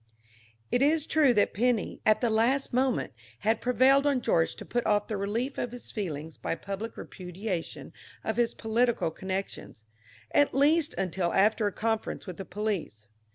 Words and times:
It 0.71 0.81
is 0.81 1.05
true 1.05 1.31
that 1.35 1.53
Penny, 1.53 2.01
at 2.07 2.21
the 2.21 2.31
last 2.31 2.73
moment, 2.73 3.13
had 3.41 3.61
prevailed 3.61 4.07
on 4.07 4.19
George 4.21 4.55
to 4.55 4.65
put 4.65 4.83
off 4.87 5.05
the 5.05 5.15
relief 5.15 5.59
of 5.59 5.71
his 5.71 5.91
feelings 5.91 6.39
by 6.39 6.55
public 6.55 6.97
repudiation 6.97 7.93
of 8.23 8.37
his 8.37 8.55
political 8.55 9.11
connections, 9.11 9.85
at 10.31 10.55
least 10.55 10.95
until 10.97 11.31
after 11.35 11.67
a 11.67 11.71
conference 11.71 12.25
with 12.25 12.37
the 12.37 12.45
police. 12.45 13.09